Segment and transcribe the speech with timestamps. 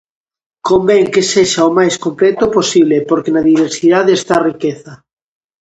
[0.69, 4.93] Convén que sexa o máis completo posible porque na diversidade está a riqueza.